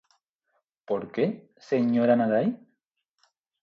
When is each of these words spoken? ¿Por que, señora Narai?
¿Por 0.87 1.03
que, 1.13 1.25
señora 1.69 2.19
Narai? 2.19 2.47